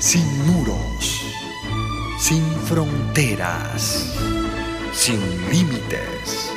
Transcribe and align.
sin 0.00 0.24
muros, 0.46 1.22
sin 2.18 2.42
fronteras, 2.64 4.16
sin 4.94 5.20
límites. 5.52 6.50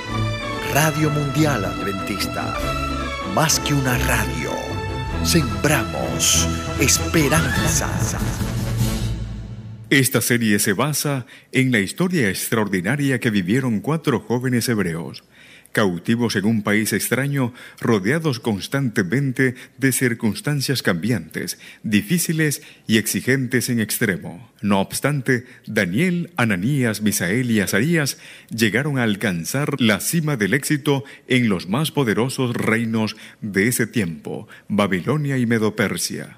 Radio 0.74 1.10
Mundial 1.10 1.66
Adventista, 1.66 2.58
más 3.36 3.60
que 3.60 3.74
una 3.74 3.98
radio, 3.98 4.52
sembramos 5.26 6.48
esperanza. 6.80 7.90
Esta 9.90 10.22
serie 10.22 10.58
se 10.58 10.72
basa 10.72 11.26
en 11.52 11.74
la 11.74 11.80
historia 11.80 12.30
extraordinaria 12.30 13.20
que 13.20 13.30
vivieron 13.30 13.82
cuatro 13.82 14.22
jóvenes 14.22 14.70
hebreos 14.70 15.26
cautivos 15.74 16.38
en 16.38 16.46
un 16.46 16.62
país 16.62 16.94
extraño, 16.94 17.54
rodeados 17.82 18.40
constantemente 18.40 19.56
de 19.78 19.92
circunstancias 19.92 20.82
cambiantes, 20.82 21.60
difíciles 21.84 22.62
y 22.88 22.98
exigentes 22.98 23.68
en 23.70 23.82
extremo. 23.82 24.50
No 24.62 24.80
obstante, 24.80 25.46
Daniel, 25.68 26.32
Ananías, 26.38 27.02
Misael 27.02 27.52
y 27.52 27.60
Azarías 27.60 28.18
llegaron 28.50 28.98
a 28.98 29.04
alcanzar 29.04 29.82
la 29.82 30.00
cima 30.00 30.38
del 30.38 30.54
éxito 30.54 31.04
en 31.28 31.50
los 31.50 31.68
más 31.68 31.92
poderosos 31.92 32.56
reinos 32.56 33.18
de 33.42 33.68
ese 33.68 33.88
tiempo, 33.88 34.48
Babilonia 34.70 35.38
y 35.38 35.46
Medo-Persia. 35.46 36.38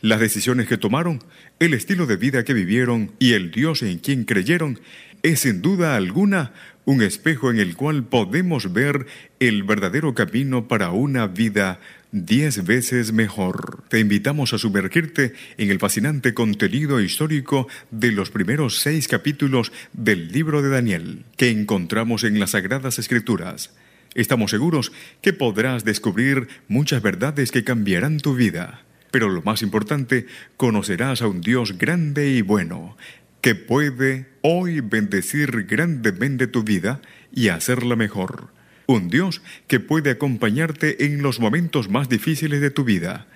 Las 0.00 0.20
decisiones 0.20 0.66
que 0.66 0.76
tomaron, 0.76 1.22
el 1.60 1.72
estilo 1.72 2.04
de 2.04 2.16
vida 2.16 2.44
que 2.44 2.52
vivieron 2.52 3.12
y 3.18 3.32
el 3.32 3.50
Dios 3.50 3.82
en 3.82 3.98
quien 3.98 4.24
creyeron 4.24 4.78
es 5.22 5.40
sin 5.40 5.62
duda 5.62 5.96
alguna 5.96 6.52
un 6.84 7.02
espejo 7.02 7.50
en 7.50 7.58
el 7.58 7.76
cual 7.76 8.04
podemos 8.04 8.72
ver 8.72 9.06
el 9.40 9.62
verdadero 9.62 10.14
camino 10.14 10.68
para 10.68 10.90
una 10.90 11.26
vida 11.26 11.80
diez 12.12 12.64
veces 12.64 13.12
mejor. 13.12 13.82
Te 13.88 13.98
invitamos 13.98 14.52
a 14.52 14.58
sumergirte 14.58 15.32
en 15.58 15.70
el 15.70 15.78
fascinante 15.78 16.32
contenido 16.32 17.00
histórico 17.00 17.66
de 17.90 18.12
los 18.12 18.30
primeros 18.30 18.78
seis 18.78 19.08
capítulos 19.08 19.72
del 19.92 20.30
libro 20.30 20.62
de 20.62 20.68
Daniel 20.68 21.24
que 21.36 21.50
encontramos 21.50 22.22
en 22.22 22.38
las 22.38 22.50
Sagradas 22.50 22.98
Escrituras. 22.98 23.74
Estamos 24.14 24.52
seguros 24.52 24.92
que 25.22 25.32
podrás 25.32 25.84
descubrir 25.84 26.46
muchas 26.68 27.02
verdades 27.02 27.50
que 27.50 27.64
cambiarán 27.64 28.20
tu 28.20 28.34
vida. 28.34 28.82
Pero 29.10 29.28
lo 29.28 29.42
más 29.42 29.62
importante, 29.62 30.26
conocerás 30.56 31.22
a 31.22 31.28
un 31.28 31.40
Dios 31.40 31.78
grande 31.78 32.30
y 32.30 32.42
bueno, 32.42 32.96
que 33.44 33.54
puede 33.54 34.24
hoy 34.40 34.80
bendecir 34.80 35.66
grandemente 35.66 36.46
tu 36.46 36.62
vida 36.62 37.02
y 37.30 37.48
hacerla 37.48 37.94
mejor. 37.94 38.48
Un 38.86 39.10
Dios 39.10 39.42
que 39.66 39.80
puede 39.80 40.12
acompañarte 40.12 41.04
en 41.04 41.22
los 41.22 41.40
momentos 41.40 41.90
más 41.90 42.08
difíciles 42.08 42.62
de 42.62 42.70
tu 42.70 42.84
vida 42.84 43.26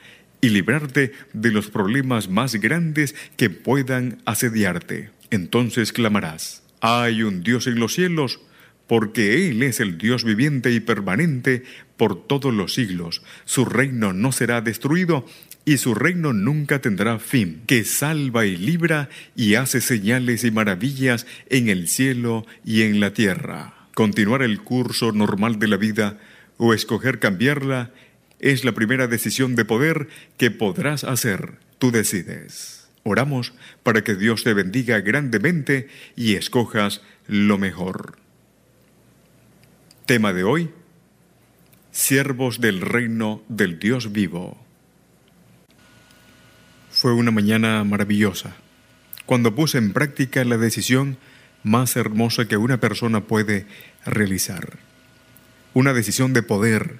y 0.40 0.48
librarte 0.48 1.12
de 1.34 1.50
los 1.50 1.68
problemas 1.68 2.30
más 2.30 2.54
grandes 2.54 3.14
que 3.36 3.50
puedan 3.50 4.22
asediarte. 4.24 5.10
Entonces 5.30 5.92
clamarás, 5.92 6.62
hay 6.80 7.22
un 7.22 7.42
Dios 7.42 7.66
en 7.66 7.78
los 7.78 7.92
cielos, 7.92 8.40
porque 8.86 9.50
Él 9.50 9.62
es 9.62 9.78
el 9.78 9.98
Dios 9.98 10.24
viviente 10.24 10.72
y 10.72 10.80
permanente 10.80 11.64
por 11.98 12.26
todos 12.26 12.54
los 12.54 12.72
siglos. 12.72 13.20
Su 13.44 13.66
reino 13.66 14.14
no 14.14 14.32
será 14.32 14.62
destruido 14.62 15.26
y 15.68 15.76
su 15.76 15.94
reino 15.94 16.32
nunca 16.32 16.80
tendrá 16.80 17.18
fin, 17.18 17.60
que 17.66 17.84
salva 17.84 18.46
y 18.46 18.56
libra 18.56 19.10
y 19.36 19.56
hace 19.56 19.82
señales 19.82 20.42
y 20.44 20.50
maravillas 20.50 21.26
en 21.50 21.68
el 21.68 21.88
cielo 21.88 22.46
y 22.64 22.84
en 22.84 23.00
la 23.00 23.12
tierra. 23.12 23.74
Continuar 23.92 24.40
el 24.40 24.62
curso 24.62 25.12
normal 25.12 25.58
de 25.58 25.68
la 25.68 25.76
vida 25.76 26.18
o 26.56 26.72
escoger 26.72 27.18
cambiarla 27.18 27.90
es 28.38 28.64
la 28.64 28.72
primera 28.72 29.08
decisión 29.08 29.56
de 29.56 29.66
poder 29.66 30.08
que 30.38 30.50
podrás 30.50 31.04
hacer. 31.04 31.58
Tú 31.78 31.90
decides. 31.90 32.88
Oramos 33.02 33.52
para 33.82 34.02
que 34.02 34.14
Dios 34.14 34.44
te 34.44 34.54
bendiga 34.54 35.00
grandemente 35.00 35.88
y 36.16 36.36
escojas 36.36 37.02
lo 37.26 37.58
mejor. 37.58 38.16
Tema 40.06 40.32
de 40.32 40.44
hoy. 40.44 40.70
Siervos 41.92 42.58
del 42.58 42.80
reino 42.80 43.42
del 43.50 43.78
Dios 43.78 44.12
vivo. 44.12 44.67
Fue 46.98 47.12
una 47.12 47.30
mañana 47.30 47.84
maravillosa, 47.84 48.56
cuando 49.24 49.54
puse 49.54 49.78
en 49.78 49.92
práctica 49.92 50.44
la 50.44 50.58
decisión 50.58 51.16
más 51.62 51.94
hermosa 51.94 52.48
que 52.48 52.56
una 52.56 52.80
persona 52.80 53.20
puede 53.20 53.66
realizar. 54.04 54.78
Una 55.74 55.92
decisión 55.92 56.32
de 56.32 56.42
poder 56.42 56.96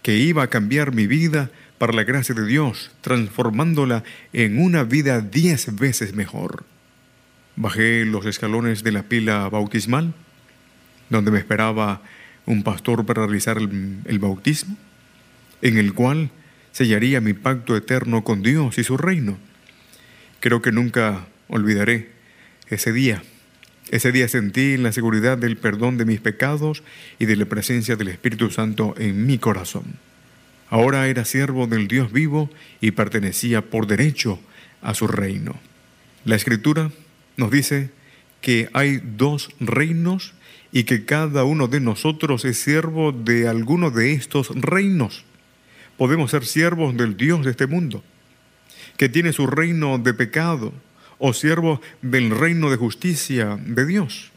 que 0.00 0.16
iba 0.16 0.42
a 0.42 0.46
cambiar 0.46 0.94
mi 0.94 1.06
vida 1.06 1.50
para 1.76 1.92
la 1.92 2.04
gracia 2.04 2.34
de 2.34 2.46
Dios, 2.46 2.92
transformándola 3.02 4.04
en 4.32 4.58
una 4.58 4.84
vida 4.84 5.20
diez 5.20 5.76
veces 5.76 6.14
mejor. 6.14 6.64
Bajé 7.54 8.06
los 8.06 8.24
escalones 8.24 8.82
de 8.82 8.92
la 8.92 9.02
pila 9.02 9.50
bautismal, 9.50 10.14
donde 11.10 11.30
me 11.30 11.38
esperaba 11.38 12.00
un 12.46 12.62
pastor 12.62 13.04
para 13.04 13.26
realizar 13.26 13.58
el, 13.58 13.98
el 14.06 14.18
bautismo, 14.18 14.78
en 15.60 15.76
el 15.76 15.92
cual 15.92 16.30
sellaría 16.72 17.20
mi 17.20 17.34
pacto 17.34 17.76
eterno 17.76 18.24
con 18.24 18.42
Dios 18.42 18.78
y 18.78 18.84
su 18.84 18.96
reino. 18.96 19.38
Creo 20.40 20.60
que 20.62 20.72
nunca 20.72 21.26
olvidaré 21.48 22.10
ese 22.68 22.92
día. 22.92 23.22
Ese 23.90 24.10
día 24.10 24.26
sentí 24.26 24.76
la 24.78 24.92
seguridad 24.92 25.36
del 25.36 25.58
perdón 25.58 25.98
de 25.98 26.06
mis 26.06 26.20
pecados 26.20 26.82
y 27.18 27.26
de 27.26 27.36
la 27.36 27.44
presencia 27.44 27.96
del 27.96 28.08
Espíritu 28.08 28.50
Santo 28.50 28.94
en 28.96 29.26
mi 29.26 29.38
corazón. 29.38 29.84
Ahora 30.70 31.06
era 31.08 31.26
siervo 31.26 31.66
del 31.66 31.86
Dios 31.88 32.10
vivo 32.10 32.48
y 32.80 32.92
pertenecía 32.92 33.60
por 33.60 33.86
derecho 33.86 34.40
a 34.80 34.94
su 34.94 35.06
reino. 35.06 35.60
La 36.24 36.36
Escritura 36.36 36.90
nos 37.36 37.50
dice 37.50 37.90
que 38.40 38.70
hay 38.72 39.02
dos 39.04 39.50
reinos 39.60 40.32
y 40.72 40.84
que 40.84 41.04
cada 41.04 41.44
uno 41.44 41.68
de 41.68 41.80
nosotros 41.80 42.46
es 42.46 42.58
siervo 42.58 43.12
de 43.12 43.46
alguno 43.46 43.90
de 43.90 44.12
estos 44.12 44.48
reinos 44.54 45.26
podemos 46.02 46.32
ser 46.32 46.44
siervos 46.44 46.96
del 46.96 47.16
Dios 47.16 47.44
de 47.44 47.52
este 47.52 47.68
mundo, 47.68 48.02
que 48.96 49.08
tiene 49.08 49.32
su 49.32 49.46
reino 49.46 49.98
de 49.98 50.12
pecado, 50.12 50.72
o 51.20 51.32
siervos 51.32 51.78
del 52.00 52.30
reino 52.30 52.70
de 52.70 52.76
justicia 52.76 53.56
de 53.64 53.86
Dios. 53.86 54.32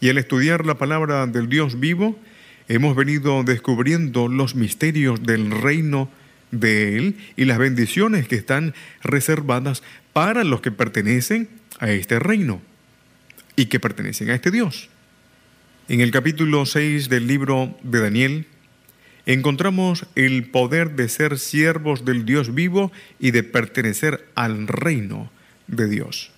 Y 0.00 0.08
al 0.08 0.18
estudiar 0.18 0.66
la 0.66 0.78
palabra 0.78 1.28
del 1.28 1.48
Dios 1.48 1.78
vivo, 1.78 2.18
hemos 2.66 2.96
venido 2.96 3.44
descubriendo 3.44 4.26
los 4.26 4.56
misterios 4.56 5.22
del 5.22 5.52
reino 5.52 6.10
de 6.50 6.96
Él 6.96 7.16
y 7.36 7.44
las 7.44 7.58
bendiciones 7.58 8.26
que 8.26 8.34
están 8.34 8.74
reservadas 9.04 9.84
para 10.12 10.42
los 10.42 10.60
que 10.60 10.72
pertenecen 10.72 11.48
a 11.78 11.88
este 11.92 12.18
reino 12.18 12.60
y 13.54 13.66
que 13.66 13.78
pertenecen 13.78 14.30
a 14.30 14.34
este 14.34 14.50
Dios. 14.50 14.88
En 15.88 16.00
el 16.00 16.10
capítulo 16.10 16.66
6 16.66 17.08
del 17.08 17.28
libro 17.28 17.78
de 17.84 18.00
Daniel, 18.00 18.46
encontramos 19.26 20.06
el 20.14 20.44
poder 20.50 20.96
de 20.96 21.08
ser 21.08 21.38
siervos 21.38 22.04
del 22.04 22.24
Dios 22.24 22.54
vivo 22.54 22.92
y 23.18 23.30
de 23.30 23.42
pertenecer 23.42 24.26
al 24.34 24.66
reino 24.66 25.30
de 25.66 25.88
Dios. 25.88 26.30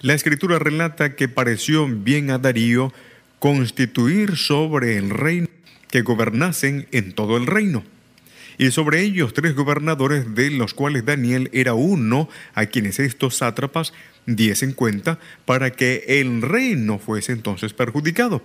La 0.00 0.14
escritura 0.14 0.58
relata 0.58 1.16
que 1.16 1.28
pareció 1.28 1.86
bien 1.86 2.30
a 2.30 2.38
Darío 2.38 2.92
constituir 3.38 4.36
sobre 4.36 4.96
el 4.98 5.10
reino 5.10 5.48
que 5.90 6.02
gobernasen 6.02 6.88
en 6.92 7.12
todo 7.12 7.36
el 7.36 7.46
reino. 7.46 7.84
Y 8.58 8.70
sobre 8.70 9.00
ellos 9.00 9.34
tres 9.34 9.54
gobernadores, 9.54 10.34
de 10.34 10.50
los 10.50 10.74
cuales 10.74 11.04
Daniel 11.04 11.50
era 11.52 11.74
uno, 11.74 12.28
a 12.54 12.66
quienes 12.66 13.00
estos 13.00 13.36
sátrapas 13.36 13.92
diesen 14.26 14.72
cuenta 14.72 15.18
para 15.44 15.70
que 15.70 16.04
el 16.06 16.42
reino 16.42 16.98
fuese 16.98 17.32
entonces 17.32 17.74
perjudicado. 17.74 18.42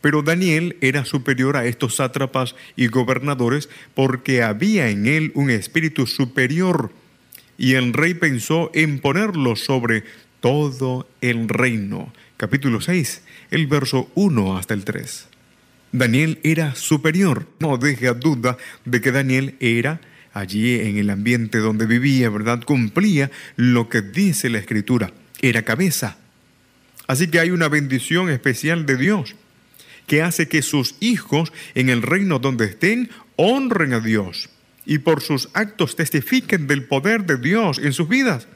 Pero 0.00 0.22
Daniel 0.22 0.76
era 0.80 1.04
superior 1.04 1.56
a 1.56 1.66
estos 1.66 1.96
sátrapas 1.96 2.54
y 2.76 2.86
gobernadores 2.86 3.68
porque 3.94 4.42
había 4.42 4.88
en 4.88 5.06
él 5.06 5.32
un 5.34 5.50
espíritu 5.50 6.06
superior 6.06 6.92
y 7.58 7.74
el 7.74 7.92
rey 7.92 8.14
pensó 8.14 8.70
en 8.72 9.00
ponerlo 9.00 9.56
sobre 9.56 10.04
todo 10.40 11.06
el 11.20 11.48
reino. 11.48 12.12
Capítulo 12.38 12.80
6, 12.80 13.22
el 13.50 13.66
verso 13.66 14.10
1 14.14 14.56
hasta 14.56 14.72
el 14.72 14.84
3. 14.84 15.28
Daniel 15.92 16.38
era 16.42 16.74
superior. 16.74 17.46
No 17.58 17.76
deje 17.76 18.12
duda 18.14 18.56
de 18.86 19.00
que 19.02 19.12
Daniel 19.12 19.56
era 19.60 20.00
allí 20.32 20.80
en 20.80 20.96
el 20.96 21.10
ambiente 21.10 21.58
donde 21.58 21.84
vivía, 21.84 22.30
¿verdad? 22.30 22.62
Cumplía 22.64 23.30
lo 23.56 23.90
que 23.90 24.00
dice 24.00 24.48
la 24.48 24.58
escritura. 24.58 25.12
Era 25.42 25.62
cabeza. 25.62 26.16
Así 27.06 27.28
que 27.28 27.40
hay 27.40 27.50
una 27.50 27.68
bendición 27.68 28.30
especial 28.30 28.86
de 28.86 28.96
Dios 28.96 29.34
que 30.10 30.22
hace 30.22 30.48
que 30.48 30.62
sus 30.62 30.96
hijos 30.98 31.52
en 31.76 31.88
el 31.88 32.02
reino 32.02 32.40
donde 32.40 32.64
estén 32.64 33.10
honren 33.36 33.92
a 33.92 34.00
Dios 34.00 34.50
y 34.84 34.98
por 34.98 35.20
sus 35.20 35.50
actos 35.54 35.94
testifiquen 35.94 36.66
del 36.66 36.82
poder 36.82 37.26
de 37.26 37.36
Dios 37.36 37.78
en 37.78 37.92
sus 37.92 38.08
vidas. 38.08 38.48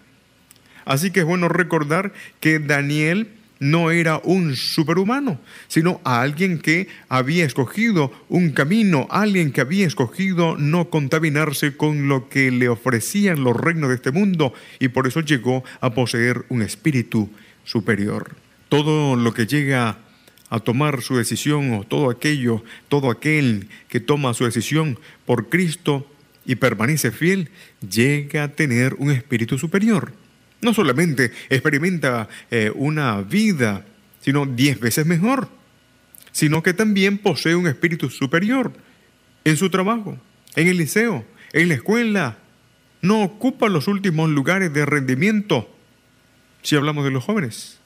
Así 0.85 1.13
que 1.13 1.21
es 1.21 1.27
bueno 1.27 1.49
recordar 1.49 2.13
que 2.41 2.59
Daniel 2.59 3.29
no 3.61 3.93
era 3.93 4.21
un 4.25 4.57
superhumano, 4.57 5.39
sino 5.69 6.01
alguien 6.03 6.59
que 6.59 6.89
había 7.09 7.45
escogido 7.45 8.11
un 8.29 8.51
camino, 8.51 9.07
alguien 9.09 9.53
que 9.53 9.61
había 9.61 9.87
escogido 9.87 10.57
no 10.59 10.91
contaminarse 10.91 11.77
con 11.77 12.09
lo 12.09 12.29
que 12.29 12.51
le 12.51 12.69
ofrecían 12.69 13.45
los 13.45 13.57
reinos 13.57 13.91
de 13.91 13.95
este 13.95 14.11
mundo 14.11 14.55
y 14.81 14.89
por 14.89 15.07
eso 15.07 15.21
llegó 15.21 15.63
a 15.81 15.95
poseer 15.95 16.47
un 16.49 16.63
espíritu 16.63 17.31
superior. 17.63 18.35
Todo 18.69 19.15
lo 19.15 19.33
que 19.33 19.47
llega 19.47 19.99
a 20.55 20.61
tomar 20.61 21.03
su 21.03 21.17
decisión 21.17 21.75
o 21.75 21.83
todo 21.83 22.11
aquello, 22.11 22.63
todo 22.89 23.11
aquel 23.11 23.69
que 23.89 23.99
toma 23.99 24.35
su 24.35 24.45
decisión 24.45 25.01
por 25.27 25.49
Cristo 25.49 26.09
y 26.47 26.55
permanece 26.55 27.11
fiel, 27.11 27.51
llega 27.81 28.45
a 28.45 28.53
tener 28.53 28.95
un 28.99 29.11
espíritu 29.11 29.59
superior. 29.59 30.13
No 30.61 30.73
solamente 30.73 31.33
experimenta 31.51 32.29
eh, 32.53 32.71
una 32.73 33.21
vida, 33.23 33.85
sino 34.21 34.47
diez 34.47 34.79
veces 34.79 35.07
mejor, 35.07 35.49
sino 36.31 36.63
que 36.63 36.73
también 36.73 37.19
posee 37.19 37.57
un 37.57 37.67
espíritu 37.67 38.09
superior 38.09 38.73
en 39.43 39.57
su 39.57 39.71
trabajo, 39.71 40.17
en 40.55 40.69
el 40.69 40.77
liceo, 40.77 41.25
en 41.53 41.69
la 41.69 41.75
escuela. 41.75 42.39
No 43.03 43.25
ocupa 43.25 43.69
los 43.69 43.89
últimos 43.89 44.31
lugares 44.31 44.73
de 44.73 44.87
rendimiento, 44.87 45.69
si 46.63 46.77
hablamos 46.77 47.05
de 47.05 47.11
los 47.11 47.25
jóvenes, 47.25 47.81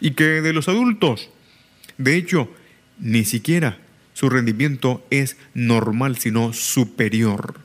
y 0.00 0.12
que 0.12 0.24
de 0.40 0.54
los 0.54 0.66
adultos. 0.66 1.28
De 2.00 2.16
hecho, 2.16 2.48
ni 2.98 3.26
siquiera 3.26 3.76
su 4.14 4.30
rendimiento 4.30 5.06
es 5.10 5.36
normal, 5.52 6.16
sino 6.16 6.54
superior. 6.54 7.60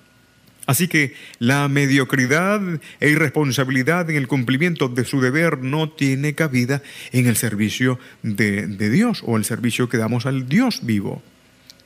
Así 0.65 0.89
que 0.89 1.13
la 1.39 1.69
mediocridad 1.69 2.61
e 2.99 3.09
irresponsabilidad 3.09 4.09
en 4.09 4.17
el 4.17 4.27
cumplimiento 4.27 4.89
de 4.89 5.05
su 5.05 5.21
deber 5.21 5.59
no 5.59 5.89
tiene 5.89 6.35
cabida 6.35 6.81
en 7.13 7.27
el 7.27 7.37
servicio 7.37 7.97
de, 8.23 8.67
Dios 8.89 9.21
o 9.25 9.37
el 9.37 9.45
servicio 9.45 9.87
que 9.87 9.97
damos 9.97 10.25
al 10.25 10.49
Dios 10.49 10.85
vivo. 10.85 11.23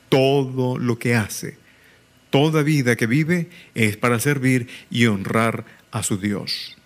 Todo 0.08 0.76
lo 0.76 0.98
que 0.98 1.14
hace, 1.14 1.56
toda 2.30 2.64
vida 2.64 2.96
que 2.96 3.06
vive 3.06 3.48
es 3.76 3.96
para 3.96 4.18
servir 4.18 4.66
y 4.90 5.06
honrar 5.06 5.66
a 5.92 6.02
su 6.02 6.16
Dios. 6.18 6.76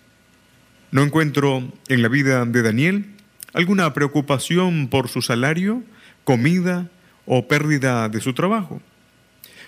No 0.91 1.01
encuentro 1.01 1.73
en 1.87 2.01
la 2.03 2.07
vida 2.07 2.45
de 2.45 2.61
Daniel 2.61 3.14
alguna 3.55 3.93
preocupación 3.93 4.89
por 4.89 5.07
su 5.07 5.21
salario, 5.21 5.81
comida 6.25 6.89
o 7.25 7.47
pérdida 7.47 8.09
de 8.09 8.19
su 8.19 8.33
trabajo. 8.33 8.81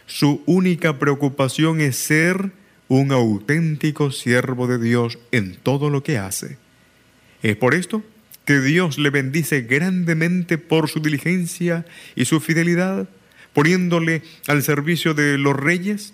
Su 0.06 0.44
única 0.46 1.00
preocupación 1.00 1.80
es 1.80 1.96
ser 1.96 2.52
un 2.90 3.14
auténtico 3.14 4.12
siervo 4.12 4.68
de 4.68 4.78
Dios 4.78 5.18
en 5.32 5.56
todo 5.56 5.90
lo 5.90 6.04
que 6.04 6.18
hace. 6.18 6.58
Es 7.42 7.56
por 7.56 7.74
esto 7.74 8.04
que 8.44 8.60
Dios 8.60 8.98
le 8.98 9.10
bendice 9.10 9.62
grandemente 9.62 10.58
por 10.58 10.90
su 10.90 11.00
diligencia 11.00 11.86
y 12.14 12.26
su 12.26 12.42
fidelidad, 12.42 13.08
poniéndole 13.54 14.22
al 14.48 14.64
servicio 14.64 15.14
de 15.14 15.38
los 15.38 15.56
reyes. 15.56 16.14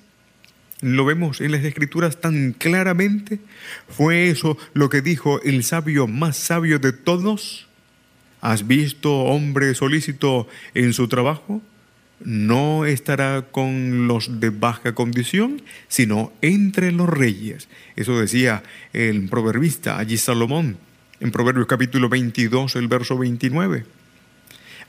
Lo 0.84 1.06
vemos 1.06 1.42
en 1.42 1.52
las 1.52 1.64
escrituras 1.64 2.22
tan 2.22 2.54
claramente. 2.54 3.40
¿Fue 3.88 4.30
eso 4.30 4.58
lo 4.74 4.90
que 4.90 5.02
dijo 5.02 5.42
el 5.42 5.64
sabio 5.64 6.08
más 6.08 6.38
sabio 6.38 6.78
de 6.78 6.92
todos? 6.92 7.68
¿Has 8.42 8.68
visto 8.68 9.12
hombre 9.12 9.74
solícito 9.74 10.48
en 10.74 10.94
su 10.94 11.08
trabajo? 11.08 11.62
no 12.26 12.86
estará 12.86 13.48
con 13.52 14.08
los 14.08 14.40
de 14.40 14.50
baja 14.50 14.96
condición, 14.96 15.62
sino 15.88 16.32
entre 16.42 16.92
los 16.92 17.10
reyes. 17.10 17.68
Eso 17.96 18.18
decía 18.18 18.64
el 18.94 19.28
proverbista 19.30 19.98
allí 19.98 20.18
Salomón, 20.18 20.78
en 21.20 21.32
Proverbios 21.32 21.68
capítulo 21.68 22.10
22, 22.10 22.76
el 22.76 22.88
verso 22.88 23.18
29. 23.18 23.86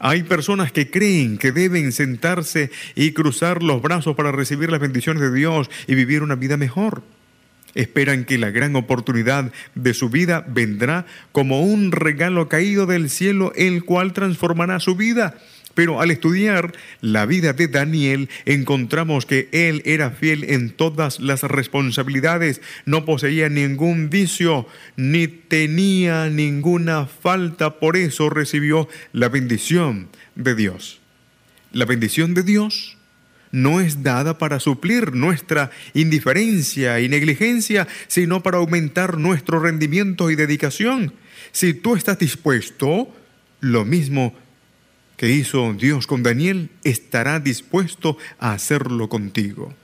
Hay 0.06 0.22
personas 0.22 0.70
que 0.70 0.90
creen 0.90 1.38
que 1.38 1.50
deben 1.50 1.90
sentarse 1.90 2.70
y 2.94 3.12
cruzar 3.12 3.62
los 3.62 3.80
brazos 3.80 4.14
para 4.14 4.32
recibir 4.32 4.70
las 4.70 4.78
bendiciones 4.78 5.22
de 5.22 5.32
Dios 5.32 5.70
y 5.86 5.94
vivir 5.94 6.22
una 6.22 6.34
vida 6.34 6.58
mejor. 6.58 7.02
Esperan 7.74 8.26
que 8.26 8.36
la 8.36 8.50
gran 8.50 8.76
oportunidad 8.76 9.50
de 9.74 9.94
su 9.94 10.10
vida 10.10 10.44
vendrá 10.46 11.06
como 11.32 11.62
un 11.62 11.90
regalo 11.90 12.50
caído 12.50 12.84
del 12.84 13.08
cielo, 13.08 13.54
el 13.56 13.86
cual 13.86 14.12
transformará 14.12 14.78
su 14.78 14.94
vida 14.94 15.38
pero 15.74 16.00
al 16.00 16.10
estudiar 16.10 16.72
la 17.00 17.26
vida 17.26 17.52
de 17.52 17.68
Daniel 17.68 18.28
encontramos 18.44 19.26
que 19.26 19.48
él 19.52 19.82
era 19.84 20.10
fiel 20.10 20.44
en 20.44 20.70
todas 20.70 21.20
las 21.20 21.42
responsabilidades, 21.42 22.60
no 22.86 23.04
poseía 23.04 23.48
ningún 23.48 24.10
vicio 24.10 24.66
ni 24.96 25.26
tenía 25.26 26.28
ninguna 26.30 27.06
falta, 27.06 27.78
por 27.78 27.96
eso 27.96 28.30
recibió 28.30 28.88
la 29.12 29.28
bendición 29.28 30.08
de 30.34 30.54
Dios. 30.54 31.00
La 31.72 31.84
bendición 31.84 32.34
de 32.34 32.42
Dios 32.44 32.96
no 33.50 33.80
es 33.80 34.02
dada 34.02 34.36
para 34.36 34.58
suplir 34.58 35.14
nuestra 35.14 35.70
indiferencia 35.94 37.00
y 37.00 37.08
negligencia, 37.08 37.86
sino 38.08 38.42
para 38.42 38.58
aumentar 38.58 39.16
nuestro 39.16 39.60
rendimiento 39.60 40.30
y 40.30 40.36
dedicación. 40.36 41.14
Si 41.52 41.72
tú 41.72 41.94
estás 41.94 42.18
dispuesto, 42.18 43.14
lo 43.60 43.84
mismo 43.84 44.34
que 45.16 45.30
hizo 45.30 45.72
Dios 45.74 46.06
con 46.06 46.22
Daniel 46.22 46.70
estará 46.82 47.40
dispuesto 47.40 48.18
a 48.38 48.52
hacerlo 48.52 49.08
contigo. 49.08 49.74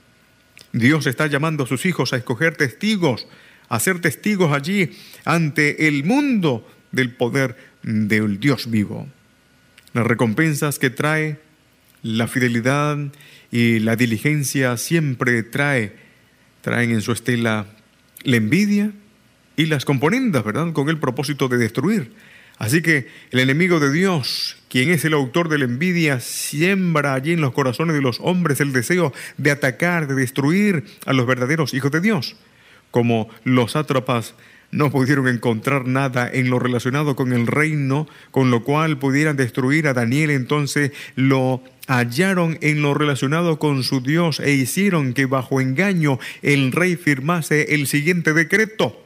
Dios 0.73 1.05
está 1.07 1.27
llamando 1.27 1.63
a 1.63 1.67
sus 1.67 1.85
hijos 1.85 2.13
a 2.13 2.17
escoger 2.17 2.55
testigos, 2.55 3.27
a 3.69 3.79
ser 3.79 3.99
testigos 3.99 4.53
allí 4.53 4.91
ante 5.25 5.87
el 5.87 6.03
mundo 6.03 6.67
del 6.91 7.13
poder 7.13 7.57
del 7.83 8.39
Dios 8.39 8.69
vivo. 8.69 9.07
Las 9.93 10.05
recompensas 10.05 10.79
que 10.79 10.89
trae 10.89 11.39
la 12.03 12.27
fidelidad 12.27 12.97
y 13.51 13.79
la 13.79 13.95
diligencia 13.95 14.77
siempre 14.77 15.43
trae, 15.43 15.95
traen 16.61 16.91
en 16.91 17.01
su 17.01 17.11
estela 17.11 17.67
la 18.23 18.37
envidia 18.37 18.91
y 19.57 19.65
las 19.65 19.85
componendas, 19.85 20.43
¿verdad? 20.43 20.71
Con 20.73 20.89
el 20.89 20.97
propósito 20.97 21.47
de 21.47 21.57
destruir. 21.57 22.13
Así 22.61 22.83
que 22.83 23.07
el 23.31 23.39
enemigo 23.39 23.79
de 23.79 23.91
Dios, 23.91 24.55
quien 24.69 24.91
es 24.91 25.03
el 25.03 25.13
autor 25.13 25.49
de 25.49 25.57
la 25.57 25.65
envidia, 25.65 26.19
siembra 26.19 27.15
allí 27.15 27.31
en 27.31 27.41
los 27.41 27.53
corazones 27.53 27.95
de 27.95 28.03
los 28.03 28.19
hombres 28.19 28.61
el 28.61 28.71
deseo 28.71 29.13
de 29.37 29.49
atacar, 29.49 30.05
de 30.05 30.13
destruir 30.13 30.83
a 31.07 31.13
los 31.13 31.25
verdaderos 31.25 31.73
hijos 31.73 31.89
de 31.89 32.01
Dios. 32.01 32.35
Como 32.91 33.29
los 33.45 33.71
sátrapas 33.71 34.35
no 34.69 34.91
pudieron 34.91 35.27
encontrar 35.27 35.87
nada 35.87 36.29
en 36.31 36.51
lo 36.51 36.59
relacionado 36.59 37.15
con 37.15 37.33
el 37.33 37.47
reino, 37.47 38.07
con 38.29 38.51
lo 38.51 38.63
cual 38.63 38.99
pudieran 38.99 39.37
destruir 39.37 39.87
a 39.87 39.95
Daniel, 39.95 40.29
entonces 40.29 40.91
lo 41.15 41.63
hallaron 41.87 42.59
en 42.61 42.83
lo 42.83 42.93
relacionado 42.93 43.57
con 43.57 43.81
su 43.81 44.01
Dios 44.01 44.39
e 44.39 44.51
hicieron 44.51 45.15
que 45.15 45.25
bajo 45.25 45.61
engaño 45.61 46.19
el 46.43 46.71
rey 46.71 46.95
firmase 46.95 47.73
el 47.73 47.87
siguiente 47.87 48.33
decreto. 48.33 49.01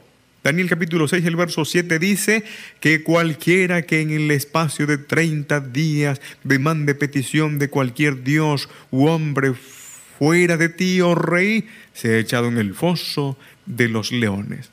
Daniel 0.46 0.70
capítulo 0.70 1.08
6, 1.08 1.26
el 1.26 1.36
verso 1.36 1.66
7 1.66 1.98
dice 1.98 2.44
que 2.80 3.02
cualquiera 3.02 3.82
que 3.82 4.02
en 4.02 4.12
el 4.12 4.30
espacio 4.30 4.86
de 4.86 5.00
30 5.00 5.60
días 5.60 6.22
demande 6.44 6.94
petición 6.94 7.58
de 7.58 7.72
cualquier 7.72 8.24
dios 8.24 8.70
u 8.92 9.08
hombre 9.08 9.56
fuera 9.56 10.56
de 10.56 10.70
ti, 10.70 11.02
oh 11.02 11.16
rey, 11.16 11.68
se 11.94 12.14
ha 12.14 12.20
echado 12.20 12.48
en 12.48 12.60
el 12.60 12.76
foso 12.76 13.40
de 13.66 13.90
los 13.90 14.12
leones. 14.12 14.70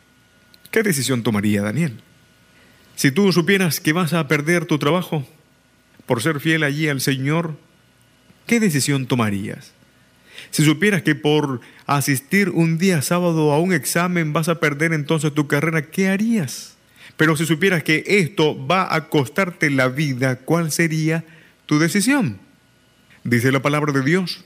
¿Qué 0.70 0.82
decisión 0.82 1.22
tomaría 1.22 1.62
Daniel? 1.62 2.02
Si 2.94 3.10
tú 3.10 3.32
supieras 3.32 3.80
que 3.80 3.94
vas 3.94 4.12
a 4.12 4.28
perder 4.28 4.66
tu 4.66 4.78
trabajo 4.78 5.26
por 6.04 6.20
ser 6.20 6.40
fiel 6.40 6.64
allí 6.64 6.88
al 6.88 7.00
Señor, 7.00 7.56
¿qué 8.46 8.60
decisión 8.60 9.06
tomarías? 9.06 9.72
Si 10.50 10.64
supieras 10.64 11.02
que 11.02 11.14
por 11.14 11.60
asistir 11.86 12.50
un 12.50 12.78
día 12.78 13.02
sábado 13.02 13.52
a 13.52 13.60
un 13.60 13.72
examen 13.72 14.32
vas 14.32 14.48
a 14.48 14.60
perder 14.60 14.92
entonces 14.92 15.32
tu 15.32 15.46
carrera, 15.46 15.90
¿qué 15.90 16.08
harías? 16.08 16.76
Pero 17.16 17.36
si 17.36 17.46
supieras 17.46 17.82
que 17.82 18.04
esto 18.06 18.66
va 18.66 18.94
a 18.94 19.08
costarte 19.08 19.70
la 19.70 19.88
vida, 19.88 20.36
¿cuál 20.36 20.72
sería 20.72 21.24
tu 21.66 21.78
decisión? 21.78 22.38
Dice 23.24 23.52
la 23.52 23.62
palabra 23.62 23.92
de 23.92 24.02
Dios 24.02 24.44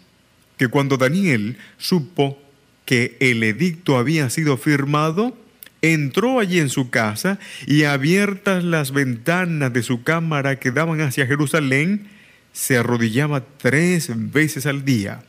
que 0.57 0.69
cuando 0.69 0.97
Daniel 0.97 1.59
supo 1.79 2.39
que 2.85 3.17
el 3.21 3.43
edicto 3.43 3.99
había 3.99 4.31
sido 4.31 4.57
firmado, 4.57 5.37
entró 5.83 6.41
allí 6.41 6.59
en 6.59 6.69
su 6.69 6.91
casa 6.91 7.39
y 7.67 7.85
abiertas 7.85 8.65
las 8.65 8.93
ventanas 8.93 9.73
de 9.73 9.83
su 9.83 10.03
cámara 10.03 10.59
que 10.59 10.71
daban 10.71 11.01
hacia 11.01 11.27
Jerusalén, 11.27 12.09
se 12.53 12.79
arrodillaba 12.79 13.45
tres 13.59 14.11
veces 14.33 14.67
al 14.67 14.85
día 14.85 15.23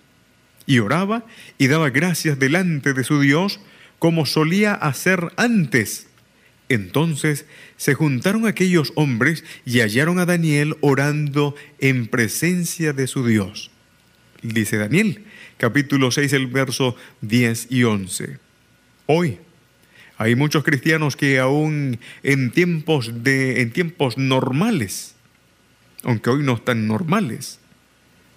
y 0.68 0.80
oraba 0.80 1.26
y 1.58 1.66
daba 1.68 1.90
gracias 1.90 2.38
delante 2.38 2.94
de 2.94 3.04
su 3.04 3.20
Dios 3.20 3.60
como 3.98 4.28
solía 4.28 4.76
hacer 4.76 5.32
antes. 5.38 6.08
Entonces 6.70 7.46
se 7.78 7.94
juntaron 7.96 8.46
aquellos 8.46 8.92
hombres 8.96 9.44
y 9.66 9.80
hallaron 9.80 10.20
a 10.20 10.26
Daniel 10.26 10.76
orando 10.82 11.56
en 11.80 12.08
presencia 12.08 12.94
de 12.94 13.08
su 13.08 13.26
Dios. 13.26 13.72
Dice 14.44 14.78
Daniel, 14.78 15.24
capítulo 15.58 16.12
6, 16.12 16.34
el 16.34 16.48
verso 16.48 16.96
10 17.22 17.68
y 17.72 17.84
11. 17.84 18.38
Hoy, 19.08 19.40
Hay 20.20 20.36
muchos 20.36 20.64
cristianos 20.64 21.16
que 21.16 21.38
aún 21.38 22.00
en 22.24 22.50
tiempos, 22.52 23.24
de, 23.24 23.62
en 23.62 23.72
tiempos 23.72 24.18
normales, 24.18 25.16
aunque 26.04 26.32
hoy 26.32 26.44
no 26.44 26.56
están 26.56 26.88
normales, 26.88 27.60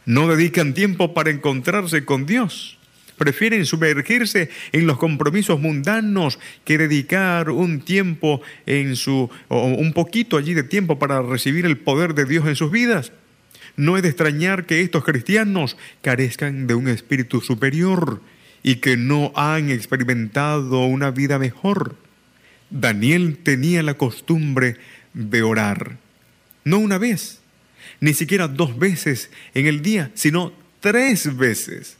no 0.07 0.29
dedican 0.29 0.75
tiempo 0.75 1.15
para 1.15 1.31
encontrarse 1.31 2.05
con 2.05 2.27
Dios. 2.27 2.79
Prefieren 3.17 3.67
sumergirse 3.67 4.49
en 4.73 4.87
los 4.87 4.97
compromisos 4.97 5.61
mundanos 5.61 6.39
que 6.65 6.79
dedicar 6.79 7.51
un 7.51 7.81
tiempo 7.81 8.41
en 8.65 8.97
su, 8.97 9.29
o 9.49 9.67
un 9.67 9.93
poquito 9.93 10.39
allí 10.39 10.55
de 10.55 10.63
tiempo 10.63 10.99
para 10.99 11.21
recibir 11.21 11.67
el 11.67 11.77
poder 11.77 12.15
de 12.15 12.25
Dios 12.25 12.47
en 12.47 12.57
sus 12.57 12.71
vidas. 12.71 13.13
No 13.77 13.97
es 13.97 14.03
de 14.03 14.09
extrañar 14.09 14.65
que 14.65 14.81
estos 14.81 15.05
cristianos 15.05 15.77
carezcan 16.01 16.67
de 16.67 16.75
un 16.75 16.89
espíritu 16.89 17.41
superior 17.41 18.23
y 18.63 18.77
que 18.77 18.97
no 18.97 19.33
han 19.35 19.71
experimentado 19.71 20.85
una 20.85 21.11
vida 21.11 21.39
mejor. 21.39 21.97
Daniel 22.71 23.39
tenía 23.43 23.83
la 23.83 23.95
costumbre 23.95 24.77
de 25.13 25.43
orar, 25.43 25.99
no 26.65 26.79
una 26.79 26.99
vez, 26.99 27.40
ni 28.01 28.15
siquiera 28.15 28.49
dos 28.49 28.79
veces 28.79 29.31
en 29.55 29.67
el 29.67 29.83
día, 29.83 30.11
sino 30.15 30.53
tres 30.81 31.37
veces. 31.37 31.97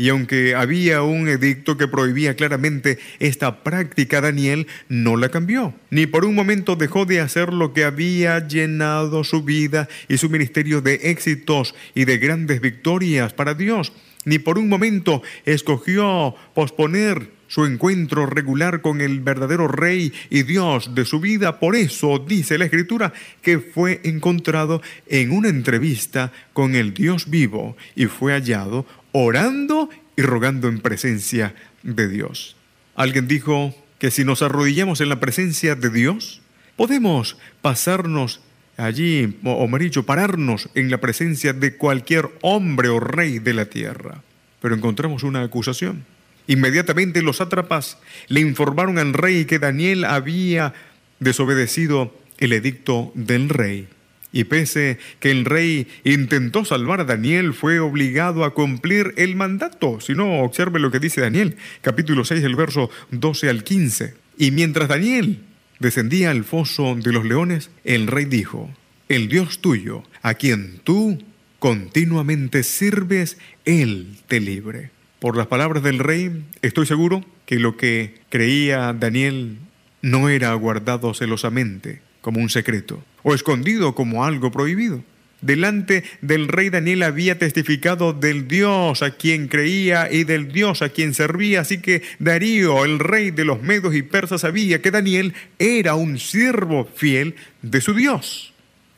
Y 0.00 0.08
aunque 0.08 0.54
había 0.54 1.02
un 1.02 1.28
edicto 1.28 1.76
que 1.76 1.86
prohibía 1.86 2.34
claramente 2.34 2.98
esta 3.18 3.62
práctica, 3.62 4.22
Daniel 4.22 4.66
no 4.88 5.16
la 5.18 5.28
cambió. 5.28 5.74
Ni 5.90 6.06
por 6.06 6.24
un 6.24 6.34
momento 6.34 6.74
dejó 6.74 7.04
de 7.04 7.20
hacer 7.20 7.52
lo 7.52 7.74
que 7.74 7.84
había 7.84 8.48
llenado 8.48 9.24
su 9.24 9.42
vida 9.42 9.90
y 10.08 10.16
su 10.16 10.30
ministerio 10.30 10.80
de 10.80 10.94
éxitos 11.10 11.74
y 11.94 12.06
de 12.06 12.16
grandes 12.16 12.62
victorias 12.62 13.34
para 13.34 13.52
Dios. 13.52 13.92
Ni 14.24 14.38
por 14.38 14.58
un 14.58 14.70
momento 14.70 15.22
escogió 15.44 16.34
posponer 16.54 17.30
su 17.50 17.66
encuentro 17.66 18.26
regular 18.26 18.80
con 18.80 19.00
el 19.00 19.18
verdadero 19.20 19.66
Rey 19.66 20.12
y 20.30 20.44
Dios 20.44 20.94
de 20.94 21.04
su 21.04 21.18
vida. 21.18 21.58
Por 21.58 21.74
eso 21.74 22.24
dice 22.24 22.58
la 22.58 22.66
Escritura 22.66 23.12
que 23.42 23.58
fue 23.58 24.00
encontrado 24.04 24.80
en 25.08 25.32
una 25.32 25.48
entrevista 25.48 26.32
con 26.52 26.76
el 26.76 26.94
Dios 26.94 27.28
vivo 27.28 27.76
y 27.96 28.06
fue 28.06 28.32
hallado 28.32 28.86
orando 29.10 29.90
y 30.16 30.22
rogando 30.22 30.68
en 30.68 30.78
presencia 30.78 31.56
de 31.82 32.08
Dios. 32.08 32.54
Alguien 32.94 33.26
dijo 33.26 33.74
que 33.98 34.12
si 34.12 34.24
nos 34.24 34.42
arrodillamos 34.42 35.00
en 35.00 35.08
la 35.08 35.18
presencia 35.18 35.74
de 35.74 35.90
Dios, 35.90 36.42
podemos 36.76 37.36
pasarnos 37.62 38.40
allí, 38.76 39.38
o 39.42 39.66
mejor 39.66 39.82
dicho, 39.82 40.06
pararnos 40.06 40.70
en 40.76 40.88
la 40.88 40.98
presencia 40.98 41.52
de 41.52 41.76
cualquier 41.76 42.28
hombre 42.42 42.90
o 42.90 43.00
rey 43.00 43.40
de 43.40 43.54
la 43.54 43.64
tierra. 43.64 44.22
Pero 44.62 44.76
encontramos 44.76 45.24
una 45.24 45.42
acusación. 45.42 46.04
Inmediatamente 46.46 47.22
los 47.22 47.36
sátrapas 47.38 47.98
le 48.28 48.40
informaron 48.40 48.98
al 48.98 49.12
rey 49.12 49.44
que 49.44 49.58
Daniel 49.58 50.04
había 50.04 50.74
desobedecido 51.20 52.14
el 52.38 52.52
edicto 52.52 53.12
del 53.14 53.48
rey. 53.48 53.88
Y 54.32 54.44
pese 54.44 54.98
que 55.18 55.30
el 55.30 55.44
rey 55.44 55.88
intentó 56.04 56.64
salvar 56.64 57.00
a 57.00 57.04
Daniel, 57.04 57.52
fue 57.52 57.80
obligado 57.80 58.44
a 58.44 58.54
cumplir 58.54 59.12
el 59.16 59.34
mandato. 59.34 60.00
Si 60.00 60.14
no, 60.14 60.42
observe 60.42 60.78
lo 60.78 60.90
que 60.90 61.00
dice 61.00 61.20
Daniel, 61.20 61.56
capítulo 61.80 62.24
6, 62.24 62.44
el 62.44 62.54
verso 62.54 62.90
12 63.10 63.48
al 63.48 63.64
15. 63.64 64.14
Y 64.38 64.52
mientras 64.52 64.88
Daniel 64.88 65.40
descendía 65.80 66.30
al 66.30 66.44
foso 66.44 66.94
de 66.94 67.12
los 67.12 67.24
leones, 67.24 67.70
el 67.84 68.06
rey 68.06 68.24
dijo, 68.24 68.70
el 69.08 69.28
Dios 69.28 69.60
tuyo, 69.60 70.04
a 70.22 70.34
quien 70.34 70.80
tú 70.84 71.18
continuamente 71.58 72.62
sirves, 72.62 73.36
Él 73.64 74.16
te 74.28 74.38
libre. 74.38 74.90
Por 75.20 75.36
las 75.36 75.48
palabras 75.48 75.82
del 75.82 75.98
rey, 75.98 76.44
estoy 76.62 76.86
seguro 76.86 77.22
que 77.44 77.58
lo 77.58 77.76
que 77.76 78.14
creía 78.30 78.94
Daniel 78.94 79.58
no 80.00 80.30
era 80.30 80.54
guardado 80.54 81.12
celosamente 81.12 82.00
como 82.22 82.40
un 82.40 82.48
secreto 82.48 83.04
o 83.22 83.34
escondido 83.34 83.94
como 83.94 84.24
algo 84.24 84.50
prohibido. 84.50 85.04
Delante 85.42 86.04
del 86.22 86.48
rey 86.48 86.70
Daniel 86.70 87.02
había 87.02 87.38
testificado 87.38 88.14
del 88.14 88.48
Dios 88.48 89.02
a 89.02 89.10
quien 89.10 89.48
creía 89.48 90.10
y 90.10 90.24
del 90.24 90.52
Dios 90.52 90.80
a 90.80 90.88
quien 90.88 91.12
servía, 91.12 91.60
así 91.60 91.82
que 91.82 92.02
Darío, 92.18 92.82
el 92.86 92.98
rey 92.98 93.30
de 93.30 93.44
los 93.44 93.62
medos 93.62 93.94
y 93.94 94.02
persas, 94.02 94.40
sabía 94.40 94.80
que 94.80 94.90
Daniel 94.90 95.34
era 95.58 95.96
un 95.96 96.18
siervo 96.18 96.88
fiel 96.94 97.34
de 97.60 97.82
su 97.82 97.92
Dios. 97.92 98.49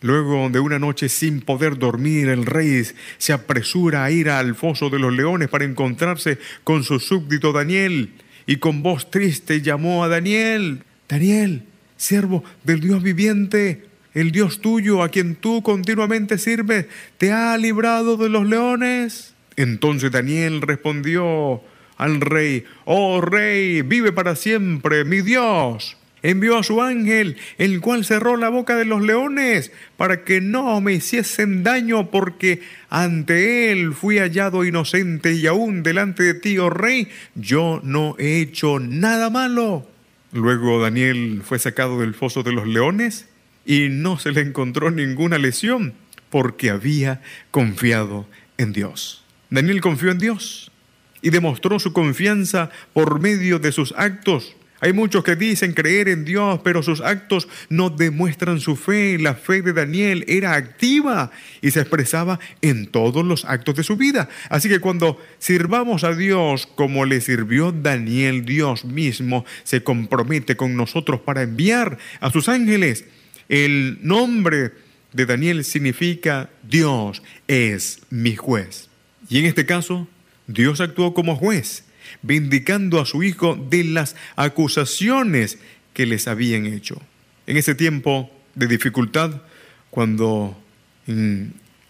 Luego 0.02 0.50
de 0.50 0.58
una 0.58 0.80
noche 0.80 1.08
sin 1.08 1.40
poder 1.40 1.78
dormir, 1.78 2.28
el 2.28 2.44
rey 2.44 2.82
se 3.18 3.32
apresura 3.32 4.04
a 4.04 4.10
ir 4.10 4.28
al 4.30 4.56
foso 4.56 4.90
de 4.90 4.98
los 4.98 5.12
leones 5.12 5.48
para 5.48 5.64
encontrarse 5.64 6.38
con 6.64 6.82
su 6.82 6.98
súbdito 6.98 7.52
Daniel 7.52 8.10
y 8.46 8.56
con 8.56 8.82
voz 8.82 9.10
triste 9.12 9.62
llamó 9.62 10.02
a 10.02 10.08
Daniel, 10.08 10.82
Daniel, 11.08 11.62
siervo 11.96 12.42
del 12.64 12.80
Dios 12.80 13.02
viviente, 13.02 13.84
el 14.12 14.32
Dios 14.32 14.60
tuyo, 14.60 15.04
a 15.04 15.08
quien 15.08 15.36
tú 15.36 15.62
continuamente 15.62 16.36
sirves, 16.36 16.86
te 17.16 17.32
ha 17.32 17.56
librado 17.56 18.16
de 18.16 18.28
los 18.28 18.44
leones. 18.46 19.34
Entonces 19.56 20.10
Daniel 20.10 20.62
respondió 20.62 21.62
al 21.96 22.20
rey, 22.20 22.64
oh 22.84 23.20
rey, 23.20 23.82
vive 23.82 24.10
para 24.10 24.34
siempre, 24.34 25.04
mi 25.04 25.20
Dios. 25.20 25.96
Envió 26.22 26.58
a 26.58 26.62
su 26.62 26.80
ángel, 26.80 27.36
el 27.58 27.80
cual 27.80 28.04
cerró 28.04 28.36
la 28.36 28.48
boca 28.48 28.76
de 28.76 28.84
los 28.84 29.02
leones, 29.02 29.72
para 29.96 30.24
que 30.24 30.40
no 30.40 30.80
me 30.80 30.94
hiciesen 30.94 31.64
daño, 31.64 32.10
porque 32.10 32.62
ante 32.90 33.72
él 33.72 33.92
fui 33.92 34.18
hallado 34.18 34.64
inocente 34.64 35.32
y 35.32 35.46
aún 35.46 35.82
delante 35.82 36.22
de 36.22 36.34
ti, 36.34 36.58
oh 36.58 36.70
rey, 36.70 37.08
yo 37.34 37.80
no 37.82 38.14
he 38.18 38.40
hecho 38.40 38.78
nada 38.78 39.30
malo. 39.30 39.88
Luego 40.32 40.80
Daniel 40.80 41.42
fue 41.44 41.58
sacado 41.58 42.00
del 42.00 42.14
foso 42.14 42.42
de 42.42 42.52
los 42.52 42.66
leones 42.66 43.28
y 43.66 43.88
no 43.90 44.18
se 44.18 44.32
le 44.32 44.40
encontró 44.40 44.90
ninguna 44.90 45.38
lesión 45.38 45.94
porque 46.30 46.70
había 46.70 47.20
confiado 47.50 48.26
en 48.56 48.72
Dios. 48.72 49.24
Daniel 49.50 49.82
confió 49.82 50.10
en 50.10 50.18
Dios 50.18 50.72
y 51.20 51.30
demostró 51.30 51.78
su 51.78 51.92
confianza 51.92 52.70
por 52.94 53.20
medio 53.20 53.58
de 53.58 53.72
sus 53.72 53.92
actos. 53.96 54.56
Hay 54.82 54.92
muchos 54.92 55.24
que 55.24 55.34
dicen 55.34 55.72
creer 55.72 56.08
en 56.08 56.26
Dios, 56.26 56.60
pero 56.62 56.82
sus 56.82 57.00
actos 57.00 57.48
no 57.70 57.88
demuestran 57.88 58.60
su 58.60 58.76
fe. 58.76 59.18
La 59.18 59.34
fe 59.34 59.62
de 59.62 59.72
Daniel 59.72 60.26
era 60.28 60.52
activa 60.52 61.30
y 61.62 61.70
se 61.70 61.80
expresaba 61.80 62.38
en 62.60 62.88
todos 62.88 63.24
los 63.24 63.46
actos 63.46 63.76
de 63.76 63.82
su 63.82 63.96
vida. 63.96 64.28
Así 64.50 64.68
que 64.68 64.80
cuando 64.80 65.18
sirvamos 65.38 66.04
a 66.04 66.14
Dios 66.14 66.66
como 66.66 67.06
le 67.06 67.22
sirvió 67.22 67.72
Daniel, 67.72 68.44
Dios 68.44 68.84
mismo 68.84 69.46
se 69.64 69.82
compromete 69.82 70.56
con 70.56 70.76
nosotros 70.76 71.20
para 71.20 71.40
enviar 71.40 71.96
a 72.20 72.30
sus 72.30 72.50
ángeles 72.50 73.06
el 73.52 73.98
nombre 74.00 74.72
de 75.12 75.26
Daniel 75.26 75.62
significa 75.64 76.48
Dios 76.62 77.22
es 77.46 78.00
mi 78.08 78.34
juez. 78.34 78.88
Y 79.28 79.38
en 79.38 79.44
este 79.44 79.66
caso, 79.66 80.08
Dios 80.46 80.80
actuó 80.80 81.12
como 81.12 81.36
juez, 81.36 81.84
vindicando 82.22 83.00
a 83.00 83.06
su 83.06 83.22
hijo 83.22 83.56
de 83.56 83.84
las 83.84 84.16
acusaciones 84.36 85.58
que 85.94 86.06
les 86.06 86.28
habían 86.28 86.66
hecho. 86.66 87.00
En 87.46 87.56
ese 87.56 87.74
tiempo 87.74 88.30
de 88.54 88.66
dificultad, 88.66 89.42
cuando, 89.90 90.56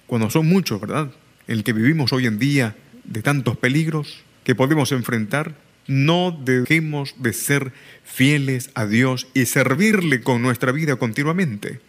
cuando 0.07 0.31
son 0.31 0.47
muchos, 0.47 0.81
¿verdad? 0.81 1.11
El 1.47 1.65
que 1.65 1.73
vivimos 1.73 2.13
hoy 2.13 2.27
en 2.27 2.39
día 2.39 2.77
de 3.05 3.23
tantos 3.23 3.57
peligros 3.57 4.23
que 4.45 4.55
podemos 4.55 4.93
enfrentar, 4.93 5.55
no 5.87 6.37
dejemos 6.45 7.15
de 7.19 7.33
ser 7.33 7.73
fieles 8.05 8.71
a 8.75 8.87
Dios 8.87 9.29
y 9.35 9.47
servirle 9.47 10.21
con 10.21 10.43
nuestra 10.43 10.73
vida 10.73 10.97
continuamente. 10.97 11.81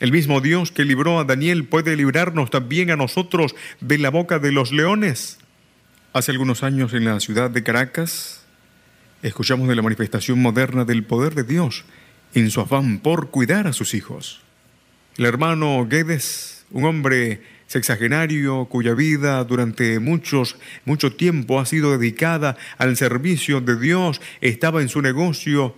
El 0.00 0.12
mismo 0.12 0.40
Dios 0.40 0.72
que 0.72 0.84
libró 0.84 1.20
a 1.20 1.24
Daniel 1.24 1.64
puede 1.64 1.96
librarnos 1.96 2.50
también 2.50 2.90
a 2.90 2.96
nosotros 2.96 3.54
de 3.80 3.98
la 3.98 4.10
boca 4.10 4.38
de 4.38 4.52
los 4.52 4.72
leones. 4.72 5.38
Hace 6.14 6.30
algunos 6.30 6.62
años 6.62 6.94
en 6.94 7.06
la 7.06 7.18
ciudad 7.18 7.50
de 7.50 7.64
Caracas 7.64 8.44
escuchamos 9.24 9.66
de 9.66 9.74
la 9.74 9.82
manifestación 9.82 10.40
moderna 10.40 10.84
del 10.84 11.02
poder 11.02 11.34
de 11.34 11.42
Dios 11.42 11.84
en 12.34 12.52
su 12.52 12.60
afán 12.60 13.00
por 13.00 13.30
cuidar 13.30 13.66
a 13.66 13.72
sus 13.72 13.94
hijos. 13.94 14.40
El 15.16 15.24
hermano 15.24 15.84
Guedes, 15.90 16.66
un 16.70 16.84
hombre 16.84 17.42
sexagenario 17.66 18.66
cuya 18.66 18.94
vida 18.94 19.42
durante 19.42 19.98
muchos, 19.98 20.56
mucho 20.84 21.12
tiempo 21.16 21.58
ha 21.58 21.66
sido 21.66 21.98
dedicada 21.98 22.56
al 22.78 22.96
servicio 22.96 23.60
de 23.60 23.76
Dios, 23.76 24.20
estaba 24.40 24.82
en 24.82 24.88
su 24.88 25.02
negocio 25.02 25.74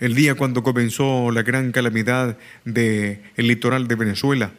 el 0.00 0.14
día 0.14 0.34
cuando 0.34 0.62
comenzó 0.62 1.30
la 1.30 1.42
gran 1.42 1.72
calamidad 1.72 2.38
del 2.64 3.20
el 3.36 3.48
litoral 3.48 3.86
de 3.86 3.96
Venezuela. 3.96 4.50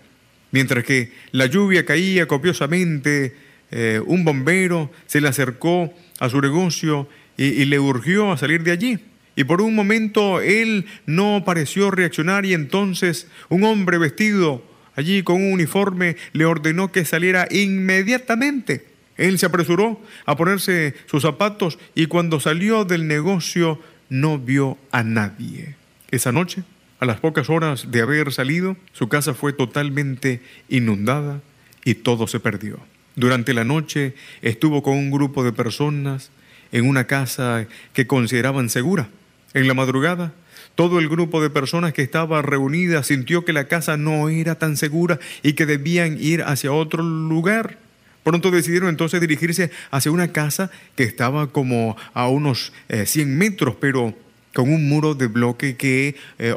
Mientras 0.51 0.83
que 0.83 1.13
la 1.31 1.47
lluvia 1.47 1.83
caía 1.83 2.27
copiosamente, 2.27 3.44
eh, 3.71 4.01
un 4.05 4.23
bombero 4.23 4.91
se 5.05 5.21
le 5.21 5.27
acercó 5.27 5.93
a 6.19 6.29
su 6.29 6.39
negocio 6.41 7.07
y, 7.37 7.45
y 7.45 7.65
le 7.65 7.79
urgió 7.79 8.31
a 8.31 8.37
salir 8.37 8.63
de 8.63 8.71
allí. 8.71 8.99
Y 9.35 9.43
por 9.43 9.61
un 9.61 9.75
momento 9.75 10.39
él 10.39 10.85
no 11.05 11.43
pareció 11.45 11.91
reaccionar 11.91 12.45
y 12.45 12.53
entonces 12.53 13.27
un 13.49 13.63
hombre 13.63 13.97
vestido 13.97 14.63
allí 14.95 15.23
con 15.23 15.37
un 15.37 15.53
uniforme, 15.53 16.15
le 16.33 16.45
ordenó 16.45 16.91
que 16.91 17.05
saliera 17.05 17.47
inmediatamente. 17.51 18.87
Él 19.17 19.39
se 19.39 19.45
apresuró 19.45 20.01
a 20.25 20.35
ponerse 20.35 20.95
sus 21.05 21.21
zapatos 21.21 21.79
y 21.93 22.07
cuando 22.07 22.39
salió 22.39 22.85
del 22.85 23.07
negocio 23.07 23.79
no 24.09 24.39
vio 24.39 24.77
a 24.91 25.03
nadie. 25.03 25.75
Esa 26.11 26.31
noche, 26.31 26.63
a 26.99 27.05
las 27.05 27.19
pocas 27.19 27.49
horas 27.49 27.91
de 27.91 28.01
haber 28.01 28.31
salido, 28.33 28.77
su 28.93 29.07
casa 29.07 29.33
fue 29.33 29.53
totalmente 29.53 30.41
inundada 30.69 31.41
y 31.83 31.95
todo 31.95 32.27
se 32.27 32.39
perdió. 32.39 32.79
Durante 33.15 33.53
la 33.53 33.63
noche 33.63 34.13
estuvo 34.41 34.83
con 34.83 34.93
un 34.97 35.11
grupo 35.11 35.43
de 35.43 35.53
personas 35.53 36.31
en 36.71 36.87
una 36.87 37.07
casa 37.07 37.67
que 37.93 38.07
consideraban 38.07 38.69
segura. 38.69 39.07
En 39.53 39.67
la 39.67 39.73
madrugada, 39.73 40.33
todo 40.75 40.99
el 40.99 41.07
grupo 41.07 41.41
de 41.41 41.49
personas 41.49 41.93
que 41.93 42.01
estaba 42.01 42.41
reunida 42.41 43.03
sintió 43.03 43.45
que 43.45 43.53
la 43.53 43.69
casa 43.69 43.95
no 43.95 44.27
era 44.27 44.55
tan 44.55 44.75
segura 44.75 45.19
y 45.43 45.53
que 45.53 45.65
debían 45.65 46.17
ir 46.19 46.43
hacia 46.43 46.73
otro 46.73 47.01
lugar. 47.01 47.77
Pronto 48.23 48.51
decidieron 48.51 48.89
entonces 48.89 49.21
dirigirse 49.21 49.71
hacia 49.91 50.11
una 50.11 50.33
casa 50.33 50.71
que 50.95 51.03
estaba 51.03 51.47
como 51.47 51.95
a 52.13 52.27
unos 52.27 52.73
100 52.89 53.29
eh, 53.29 53.31
metros, 53.31 53.75
pero 53.79 54.13
con 54.53 54.73
un 54.73 54.89
muro 54.89 55.15
de 55.15 55.27
bloque 55.27 55.77
que 55.77 56.15
eh, 56.39 56.53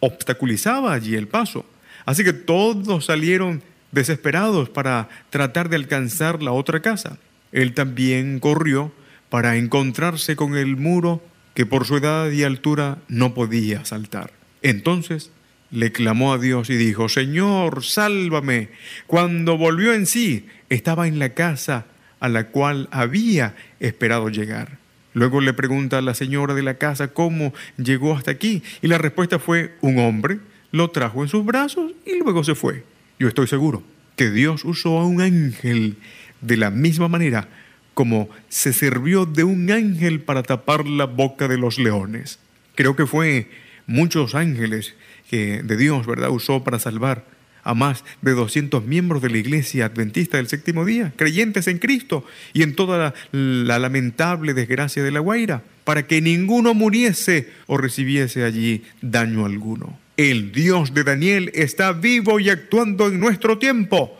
obstaculizaba 0.00 0.94
allí 0.94 1.14
el 1.16 1.28
paso. 1.28 1.66
Así 2.06 2.24
que 2.24 2.32
todos 2.32 3.04
salieron 3.04 3.62
desesperados 3.92 4.68
para 4.68 5.08
tratar 5.30 5.68
de 5.68 5.76
alcanzar 5.76 6.42
la 6.42 6.52
otra 6.52 6.80
casa. 6.80 7.18
Él 7.52 7.74
también 7.74 8.40
corrió 8.40 8.92
para 9.30 9.56
encontrarse 9.56 10.36
con 10.36 10.56
el 10.56 10.76
muro 10.76 11.22
que 11.54 11.66
por 11.66 11.86
su 11.86 11.96
edad 11.96 12.30
y 12.30 12.44
altura 12.44 12.98
no 13.08 13.34
podía 13.34 13.84
saltar. 13.84 14.32
Entonces 14.62 15.30
le 15.70 15.92
clamó 15.92 16.32
a 16.32 16.38
Dios 16.38 16.70
y 16.70 16.76
dijo, 16.76 17.08
Señor, 17.08 17.84
sálvame. 17.84 18.68
Cuando 19.06 19.58
volvió 19.58 19.92
en 19.92 20.06
sí, 20.06 20.46
estaba 20.68 21.08
en 21.08 21.18
la 21.18 21.30
casa 21.30 21.86
a 22.20 22.28
la 22.28 22.48
cual 22.48 22.88
había 22.90 23.54
esperado 23.80 24.28
llegar. 24.28 24.78
Luego 25.14 25.40
le 25.40 25.52
pregunta 25.52 25.98
a 25.98 26.02
la 26.02 26.14
señora 26.14 26.54
de 26.54 26.62
la 26.62 26.74
casa 26.74 27.08
cómo 27.08 27.52
llegó 27.76 28.14
hasta 28.14 28.30
aquí 28.30 28.62
y 28.82 28.88
la 28.88 28.98
respuesta 28.98 29.38
fue, 29.38 29.74
un 29.80 29.98
hombre 29.98 30.38
lo 30.70 30.90
trajo 30.90 31.22
en 31.22 31.28
sus 31.28 31.44
brazos 31.44 31.92
y 32.06 32.18
luego 32.18 32.44
se 32.44 32.54
fue. 32.54 32.84
Yo 33.18 33.28
estoy 33.28 33.46
seguro 33.46 33.82
que 34.16 34.30
Dios 34.30 34.64
usó 34.64 34.98
a 34.98 35.06
un 35.06 35.20
ángel 35.20 35.96
de 36.40 36.56
la 36.56 36.70
misma 36.70 37.08
manera 37.08 37.48
como 37.94 38.28
se 38.48 38.72
sirvió 38.72 39.26
de 39.26 39.42
un 39.42 39.70
ángel 39.72 40.20
para 40.20 40.44
tapar 40.44 40.86
la 40.86 41.06
boca 41.06 41.48
de 41.48 41.58
los 41.58 41.78
leones. 41.78 42.38
Creo 42.76 42.94
que 42.94 43.06
fue 43.06 43.50
muchos 43.88 44.36
ángeles 44.36 44.94
que 45.28 45.62
de 45.64 45.76
Dios, 45.76 46.06
¿verdad?, 46.06 46.30
usó 46.30 46.62
para 46.62 46.78
salvar 46.78 47.24
a 47.64 47.74
más 47.74 48.04
de 48.22 48.32
200 48.32 48.84
miembros 48.84 49.20
de 49.20 49.30
la 49.30 49.38
iglesia 49.38 49.86
adventista 49.86 50.36
del 50.36 50.46
séptimo 50.46 50.84
día, 50.84 51.12
creyentes 51.16 51.66
en 51.66 51.78
Cristo 51.78 52.24
y 52.52 52.62
en 52.62 52.76
toda 52.76 53.14
la, 53.32 53.78
lamentable 53.78 54.54
desgracia 54.54 55.02
de 55.02 55.10
la 55.10 55.18
Guaira, 55.20 55.64
para 55.82 56.06
que 56.06 56.20
ninguno 56.20 56.74
muriese 56.74 57.50
o 57.66 57.78
recibiese 57.78 58.44
allí 58.44 58.84
daño 59.02 59.44
alguno. 59.44 59.98
El 60.18 60.50
Dios 60.50 60.94
de 60.94 61.04
Daniel 61.04 61.52
está 61.54 61.92
vivo 61.92 62.40
y 62.40 62.50
actuando 62.50 63.06
en 63.06 63.20
nuestro 63.20 63.56
tiempo. 63.56 64.18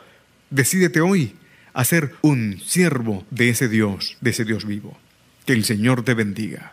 Decídete 0.48 1.00
hoy 1.00 1.34
a 1.74 1.84
ser 1.84 2.12
un 2.22 2.60
siervo 2.64 3.26
de 3.32 3.48
ese 3.48 3.68
Dios, 3.68 4.16
de 4.20 4.30
ese 4.30 4.44
Dios 4.44 4.64
vivo. 4.64 4.96
Que 5.44 5.54
el 5.54 5.64
Señor 5.64 6.04
te 6.04 6.14
bendiga. 6.14 6.66